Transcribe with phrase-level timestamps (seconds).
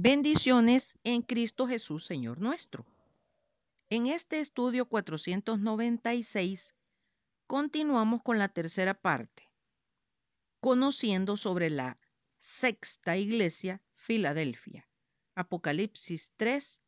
[0.00, 2.86] Bendiciones en Cristo Jesús, Señor nuestro.
[3.90, 6.72] En este estudio 496
[7.48, 9.50] continuamos con la tercera parte,
[10.60, 11.98] conociendo sobre la
[12.38, 14.88] sexta iglesia, Filadelfia.
[15.34, 16.78] Apocalipsis 3,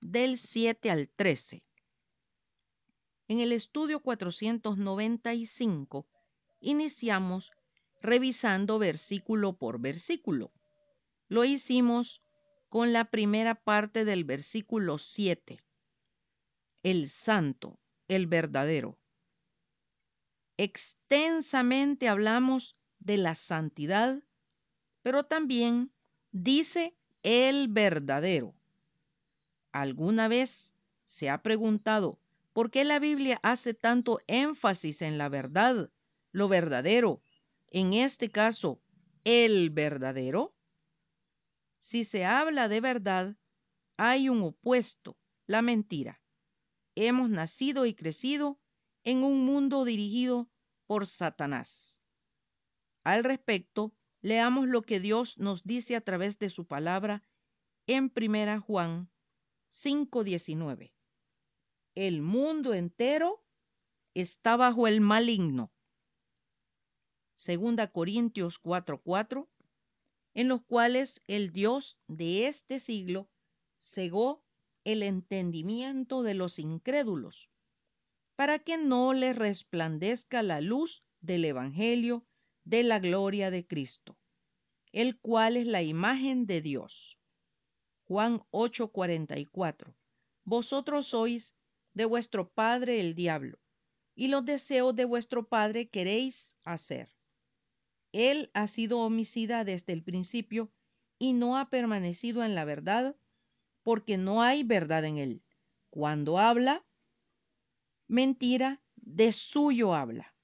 [0.00, 1.62] del 7 al 13.
[3.28, 6.04] En el estudio 495
[6.58, 7.52] iniciamos
[8.02, 10.50] revisando versículo por versículo.
[11.28, 12.24] Lo hicimos
[12.76, 15.58] con la primera parte del versículo 7.
[16.82, 18.98] El santo, el verdadero.
[20.58, 24.22] Extensamente hablamos de la santidad,
[25.00, 25.90] pero también
[26.32, 28.54] dice el verdadero.
[29.72, 30.74] ¿Alguna vez
[31.06, 32.18] se ha preguntado
[32.52, 35.88] por qué la Biblia hace tanto énfasis en la verdad,
[36.30, 37.22] lo verdadero,
[37.70, 38.82] en este caso,
[39.24, 40.55] el verdadero?
[41.86, 43.36] Si se habla de verdad,
[43.96, 46.20] hay un opuesto, la mentira.
[46.96, 48.58] Hemos nacido y crecido
[49.04, 50.50] en un mundo dirigido
[50.88, 52.02] por Satanás.
[53.04, 57.22] Al respecto, leamos lo que Dios nos dice a través de su palabra
[57.86, 59.08] en 1 Juan
[59.68, 60.92] 5:19.
[61.94, 63.46] El mundo entero
[64.12, 65.72] está bajo el maligno.
[67.36, 69.48] Segunda Corintios 4:4
[70.36, 73.30] en los cuales el Dios de este siglo
[73.80, 74.44] cegó
[74.84, 77.50] el entendimiento de los incrédulos,
[78.36, 82.22] para que no les resplandezca la luz del Evangelio
[82.64, 84.18] de la gloria de Cristo,
[84.92, 87.18] el cual es la imagen de Dios.
[88.04, 89.96] Juan 8:44.
[90.44, 91.56] Vosotros sois
[91.94, 93.58] de vuestro padre el diablo,
[94.14, 97.15] y los deseos de vuestro padre queréis hacer.
[98.16, 100.72] Él ha sido homicida desde el principio
[101.18, 103.14] y no ha permanecido en la verdad
[103.82, 105.42] porque no hay verdad en él.
[105.90, 106.82] Cuando habla,
[108.08, 110.34] mentira, de suyo habla,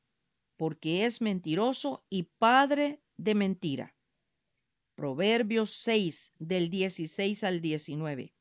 [0.59, 3.97] porque es mentiroso y padre de mentira.
[4.95, 8.35] Proverbios 6 del 16 al 19.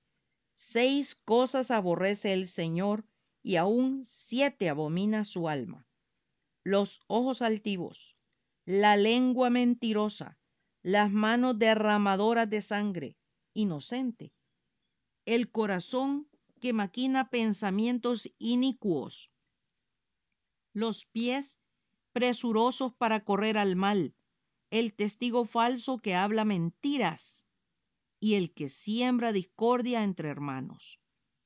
[0.53, 3.06] Seis cosas aborrece el Señor
[3.44, 5.88] y aún siete abomina su alma.
[6.66, 8.17] Los ojos altivos,
[8.66, 10.38] la lengua mentirosa,
[10.83, 13.17] las manos derramadoras de sangre,
[13.53, 14.33] inocente,
[15.25, 16.27] el corazón
[16.59, 19.31] que maquina pensamientos inicuos,
[20.73, 21.59] los pies
[22.13, 24.16] presurosos para correr al mal,
[24.69, 27.47] el testigo falso que habla mentiras
[28.19, 31.00] y el que siembra discordia entre hermanos.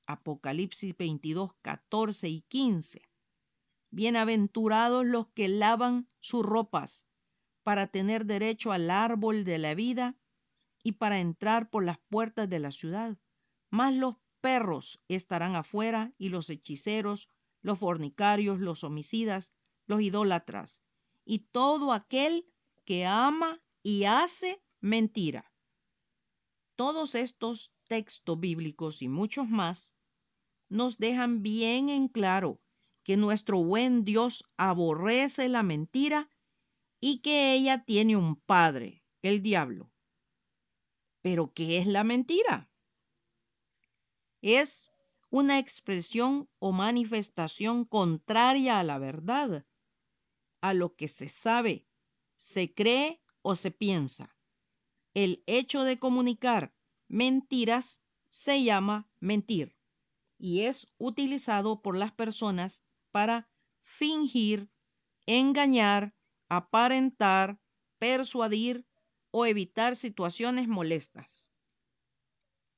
[0.05, 3.01] Apocalipsis 22, 14 y 15.
[3.95, 7.07] Bienaventurados los que lavan sus ropas
[7.63, 10.17] para tener derecho al árbol de la vida
[10.83, 13.17] y para entrar por las puertas de la ciudad.
[13.69, 19.53] Mas los perros estarán afuera y los hechiceros, los fornicarios, los homicidas,
[19.85, 20.83] los idólatras
[21.23, 22.45] y todo aquel
[22.83, 25.53] que ama y hace mentira.
[26.75, 29.95] Todos estos textos bíblicos y muchos más
[30.67, 32.59] nos dejan bien en claro
[33.05, 36.27] que nuestro buen Dios aborrece la mentira
[36.99, 39.91] y que ella tiene un padre, el diablo.
[41.21, 42.67] Pero ¿qué es la mentira?
[44.41, 44.91] Es
[45.29, 49.67] una expresión o manifestación contraria a la verdad,
[50.61, 51.87] a lo que se sabe,
[52.35, 54.35] se cree o se piensa.
[55.13, 56.73] El hecho de comunicar
[57.07, 59.75] mentiras se llama mentir
[60.39, 62.83] y es utilizado por las personas
[63.15, 63.47] para
[63.79, 64.69] fingir,
[65.25, 66.13] engañar,
[66.49, 67.61] aparentar,
[67.97, 68.85] persuadir
[69.31, 71.49] o evitar situaciones molestas.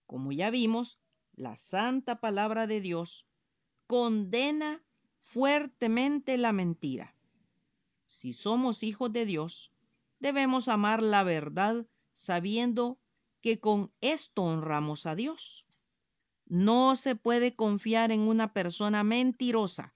[0.06, 1.00] Como ya vimos,
[1.34, 3.28] la santa palabra de Dios
[3.88, 4.86] condena
[5.18, 7.16] fuertemente la mentira.
[8.06, 9.74] Si somos hijos de Dios,
[10.20, 13.00] debemos amar la verdad sabiendo
[13.42, 15.66] que con esto honramos a Dios.
[16.46, 19.96] No se puede confiar en una persona mentirosa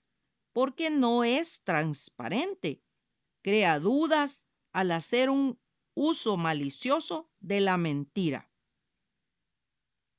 [0.53, 2.83] porque no es transparente.
[3.41, 5.59] Crea dudas al hacer un
[5.93, 8.49] uso malicioso de la mentira.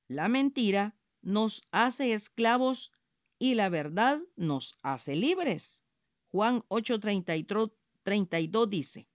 [0.09, 2.93] La mentira nos hace esclavos
[3.39, 5.85] y la verdad nos hace libres.
[6.31, 9.09] Juan 8:32 dice,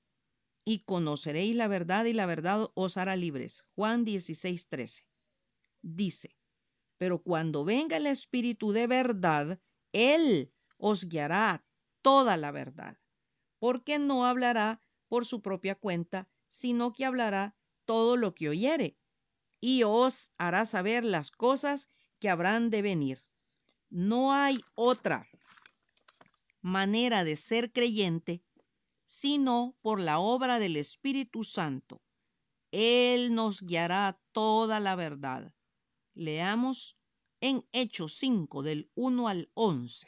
[0.65, 3.63] y conoceréis la verdad y la verdad os hará libres.
[3.75, 5.03] Juan 16:13
[5.81, 6.35] dice,
[6.97, 9.59] pero cuando venga el Espíritu de verdad,
[9.93, 11.65] Él os guiará
[12.01, 12.97] toda la verdad,
[13.59, 18.97] porque no hablará por su propia cuenta, sino que hablará todo lo que oyere
[19.59, 21.89] y os hará saber las cosas
[22.19, 23.25] que habrán de venir.
[23.89, 25.27] No hay otra
[26.61, 28.43] manera de ser creyente
[29.07, 32.01] sino por la obra del Espíritu Santo.
[32.71, 35.53] Él nos guiará toda la verdad.
[36.13, 36.97] Leamos
[37.39, 40.07] en Hechos 5 del 1 al 11.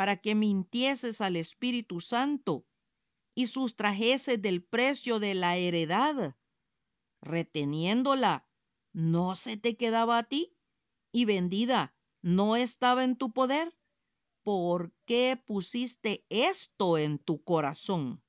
[0.00, 2.66] para que mintieses al Espíritu Santo
[3.34, 6.38] y sustrajeses del precio de la heredad,
[7.20, 8.48] reteniéndola?
[8.94, 10.56] ¿No se te quedaba a ti?
[11.12, 13.76] ¿Y vendida no estaba en tu poder?
[14.42, 18.24] ¿Por qué pusiste esto en tu corazón?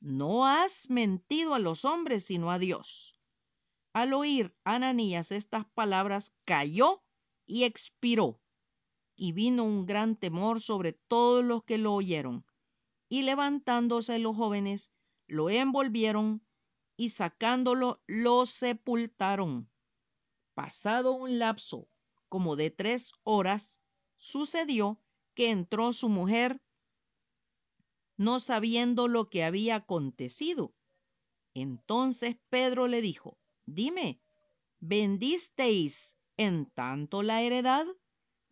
[0.00, 3.20] No has mentido a los hombres, sino a Dios.
[3.92, 7.04] Al oír Ananías estas palabras, cayó
[7.44, 8.40] y expiró.
[9.16, 12.44] Y vino un gran temor sobre todos los que lo oyeron.
[13.08, 14.92] Y levantándose los jóvenes,
[15.26, 16.44] lo envolvieron
[16.96, 19.70] y sacándolo, lo sepultaron.
[20.54, 21.88] Pasado un lapso
[22.28, 23.82] como de tres horas,
[24.16, 25.00] sucedió
[25.34, 26.60] que entró su mujer
[28.16, 30.74] no sabiendo lo que había acontecido.
[31.54, 34.20] Entonces Pedro le dijo, dime,
[34.80, 37.86] ¿vendisteis en tanto la heredad?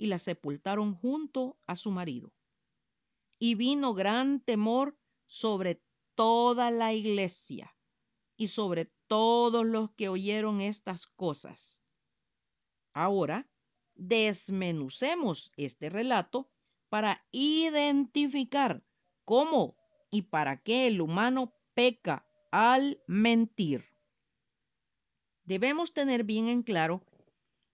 [0.00, 2.32] y la sepultaron junto a su marido.
[3.38, 5.82] Y vino gran temor sobre
[6.14, 7.76] toda la iglesia
[8.38, 11.82] y sobre todos los que oyeron estas cosas.
[12.94, 13.46] Ahora,
[13.94, 16.50] desmenucemos este relato
[16.88, 18.82] para identificar
[19.26, 19.76] cómo
[20.10, 23.84] y para qué el humano peca al mentir.
[25.44, 27.04] Debemos tener bien en claro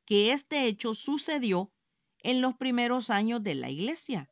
[0.05, 1.73] que este hecho sucedió
[2.27, 4.29] en los primeros años de la iglesia,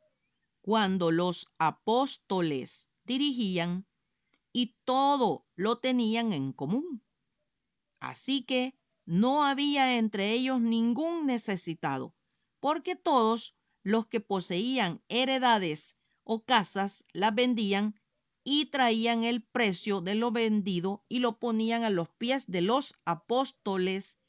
[0.61, 3.87] cuando los apóstoles dirigían
[4.51, 7.01] y todo lo tenían en común.
[8.01, 12.13] Así que no había entre ellos ningún necesitado,
[12.59, 15.95] porque todos los que poseían heredades
[16.25, 17.97] o casas las vendían
[18.43, 22.93] y traían el precio de lo vendido y lo ponían a los pies de los
[23.05, 24.19] apóstoles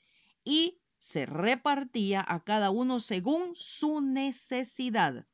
[0.45, 5.25] y se repartía a cada uno según su necesidad.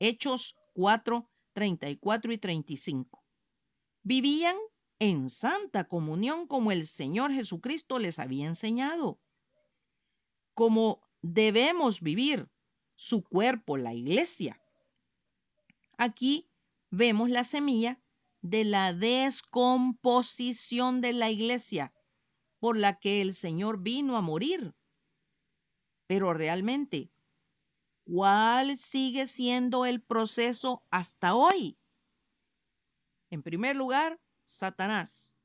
[0.00, 3.22] Hechos 4, 34 y 35.
[4.02, 4.56] Vivían
[4.98, 9.20] en santa comunión como el Señor Jesucristo les había enseñado.
[10.52, 12.48] Como debemos vivir
[12.96, 14.60] su cuerpo, la iglesia.
[15.96, 16.50] Aquí
[16.90, 18.02] vemos la semilla
[18.40, 21.94] de la descomposición de la iglesia
[22.58, 24.74] por la que el Señor vino a morir.
[26.06, 27.10] Pero realmente,
[28.04, 31.78] ¿cuál sigue siendo el proceso hasta hoy?
[33.30, 35.40] En primer lugar, Satanás.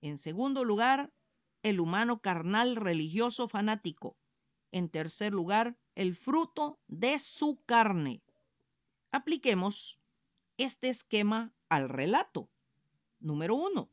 [0.00, 1.12] En segundo lugar,
[1.62, 4.16] el humano carnal religioso fanático.
[4.72, 8.22] En tercer lugar, el fruto de su carne.
[9.12, 10.00] Apliquemos
[10.58, 12.48] este esquema al relato.
[13.20, 13.88] Número uno,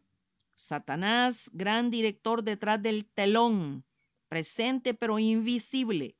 [0.55, 3.85] Satanás, gran director detrás del telón,
[4.31, 6.17] presente pero invisible.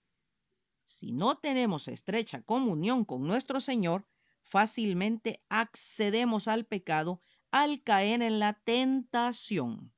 [0.84, 4.06] Si no tenemos estrecha comunión con nuestro Señor,
[4.42, 9.94] fácilmente accedemos al pecado al caer en la tentación.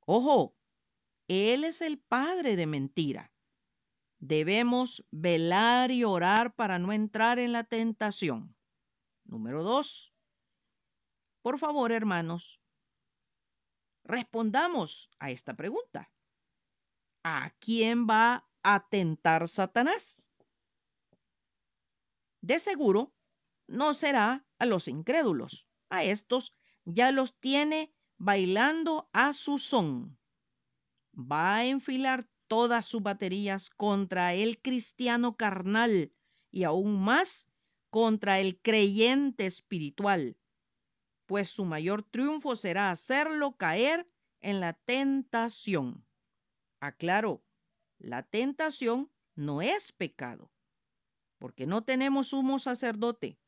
[0.00, 0.56] Ojo,
[1.28, 3.32] Él es el padre de mentira.
[4.18, 8.56] Debemos velar y orar para no entrar en la tentación.
[9.22, 10.12] Número dos.
[11.40, 12.60] Por favor, hermanos,
[14.02, 16.10] respondamos a esta pregunta.
[17.26, 20.30] ¿A quién va a tentar Satanás?
[22.42, 23.14] De seguro,
[23.66, 25.66] no será a los incrédulos.
[25.88, 26.54] A estos
[26.84, 30.18] ya los tiene bailando a su son.
[31.14, 36.12] Va a enfilar todas sus baterías contra el cristiano carnal
[36.50, 37.48] y aún más
[37.88, 40.36] contra el creyente espiritual,
[41.24, 44.06] pues su mayor triunfo será hacerlo caer
[44.42, 46.04] en la tentación.
[46.80, 47.42] Aclaro,
[47.98, 50.50] la tentación no es pecado,
[51.38, 53.38] porque no tenemos sumo sacerdote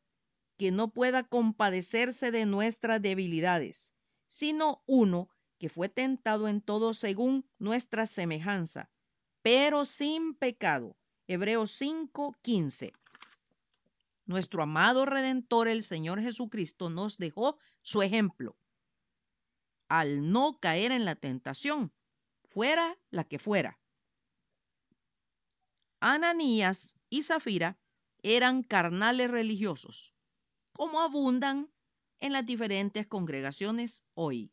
[0.56, 3.94] que no pueda compadecerse de nuestras debilidades,
[4.26, 5.28] sino uno
[5.58, 8.90] que fue tentado en todo según nuestra semejanza,
[9.42, 10.96] pero sin pecado.
[11.26, 12.92] Hebreos 5:15.
[14.26, 18.56] Nuestro amado Redentor, el Señor Jesucristo, nos dejó su ejemplo
[19.88, 21.92] al no caer en la tentación,
[22.46, 23.78] fuera la que fuera.
[26.00, 27.78] Ananías y Zafira
[28.22, 30.14] eran carnales religiosos,
[30.72, 31.70] como abundan
[32.20, 34.52] en las diferentes congregaciones hoy.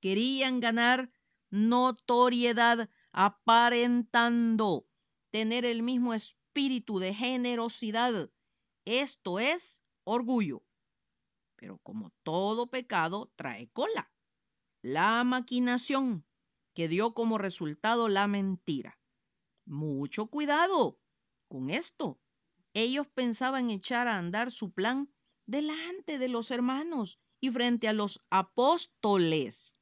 [0.00, 1.10] Querían ganar
[1.50, 4.86] notoriedad aparentando
[5.30, 8.30] tener el mismo espíritu de generosidad.
[8.84, 10.62] Esto es orgullo.
[11.56, 14.10] Pero como todo pecado trae cola,
[14.82, 16.24] la maquinación
[16.74, 18.98] que dio como resultado la mentira.
[19.64, 20.98] Mucho cuidado
[21.48, 22.20] con esto.
[22.74, 25.12] Ellos pensaban echar a andar su plan
[25.46, 29.76] delante de los hermanos y frente a los apóstoles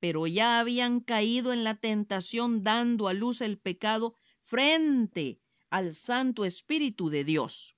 [0.00, 6.44] pero ya habían caído en la tentación dando a luz el pecado frente al Santo
[6.44, 7.76] Espíritu de Dios.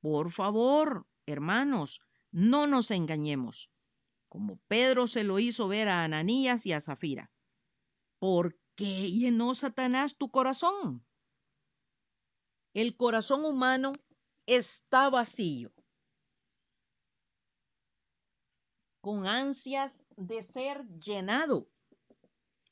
[0.00, 3.70] Por favor, hermanos, no nos engañemos,
[4.28, 7.30] como Pedro se lo hizo ver a Ananías y a Zafira.
[8.22, 11.04] ¿Por qué llenó Satanás tu corazón?
[12.72, 13.90] El corazón humano
[14.46, 15.72] está vacío
[19.00, 21.68] con ansias de ser llenado.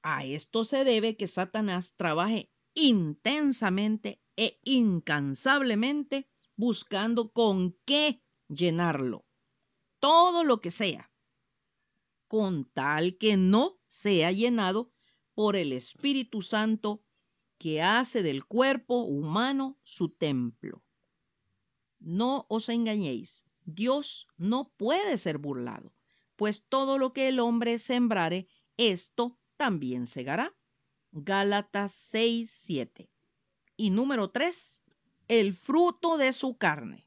[0.03, 9.27] A esto se debe que Satanás trabaje intensamente e incansablemente buscando con qué llenarlo.
[9.99, 11.11] Todo lo que sea,
[12.29, 14.93] con tal que no sea llenado
[15.35, 17.03] por el Espíritu Santo
[17.59, 20.83] que hace del cuerpo humano su templo.
[21.99, 25.93] No os engañéis, Dios no puede ser burlado
[26.41, 30.57] pues todo lo que el hombre sembrare, esto también segará.
[31.13, 33.11] Gálatas 6, 7.
[33.77, 34.83] Y número 3,
[35.29, 37.07] el fruto de su carne.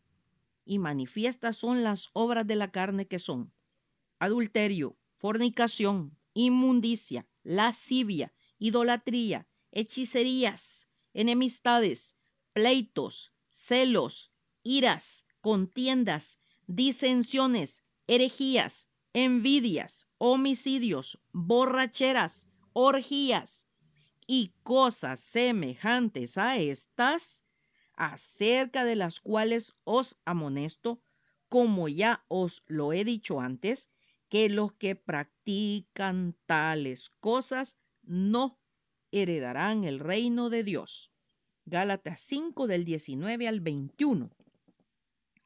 [0.65, 3.51] Y manifiestas son las obras de la carne que son
[4.19, 12.17] adulterio, fornicación, inmundicia, lascivia, idolatría, hechicerías, enemistades,
[12.53, 14.31] pleitos, celos,
[14.63, 23.67] iras, contiendas, disensiones, herejías, envidias, homicidios, borracheras, orgías
[24.25, 27.43] y cosas semejantes a estas,
[27.95, 31.01] acerca de las cuales os amonesto,
[31.49, 33.89] como ya os lo he dicho antes,
[34.33, 38.59] que los que practican tales cosas no
[39.11, 41.11] heredarán el reino de Dios.
[41.65, 44.31] Gálatas 5 del 19 al 21.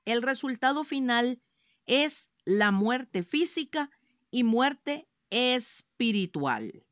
[0.06, 1.44] El resultado final
[1.86, 3.92] es la muerte física
[4.32, 6.86] y muerte espiritual.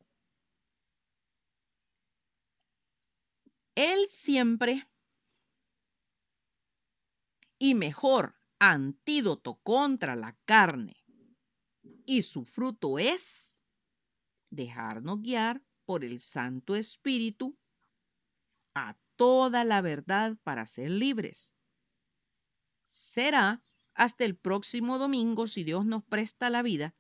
[3.75, 4.85] Él siempre
[7.57, 11.04] y mejor antídoto contra la carne
[12.05, 13.61] y su fruto es
[14.49, 17.57] dejarnos guiar por el Santo Espíritu
[18.73, 21.55] a toda la verdad para ser libres.
[22.85, 23.61] Será
[23.93, 26.93] hasta el próximo domingo, si Dios nos presta la vida,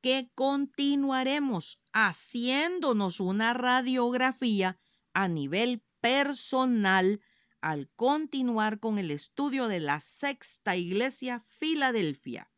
[0.00, 4.78] que continuaremos haciéndonos una radiografía
[5.12, 7.20] a nivel personal
[7.60, 12.50] al continuar con el estudio de la sexta iglesia Filadelfia.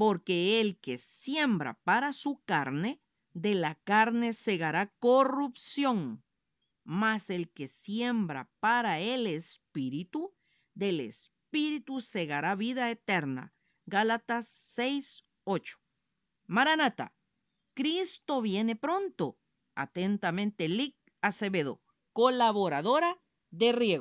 [0.00, 3.02] Porque el que siembra para su carne,
[3.34, 6.24] de la carne segará corrupción,
[6.84, 10.34] mas el que siembra para el espíritu,
[10.72, 13.52] del espíritu segará vida eterna.
[13.84, 15.76] Gálatas 6, 8.
[16.46, 17.14] Maranata,
[17.74, 19.38] Cristo viene pronto.
[19.74, 21.82] Atentamente, Lic Acevedo,
[22.14, 23.98] colaboradora de Riego.